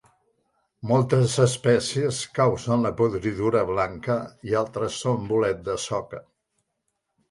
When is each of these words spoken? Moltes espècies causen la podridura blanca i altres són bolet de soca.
Moltes 0.91 1.35
espècies 1.43 2.23
causen 2.39 2.87
la 2.87 2.93
podridura 3.03 3.63
blanca 3.71 4.19
i 4.53 4.61
altres 4.67 5.01
són 5.07 5.33
bolet 5.33 5.65
de 5.73 5.83
soca. 5.91 6.29